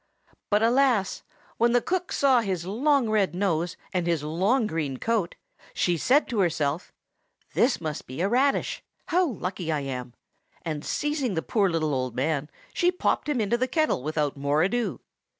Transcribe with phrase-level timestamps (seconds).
[0.49, 1.21] But, alas!
[1.57, 5.35] when the cook saw his long red nose and his long green coat,
[5.75, 6.91] she said to herself,
[7.53, 8.81] "This must be a radish!
[9.09, 10.15] How lucky I am!"
[10.63, 14.63] and seizing the poor little old man, she popped him into the kettle without more
[14.63, 15.01] ado.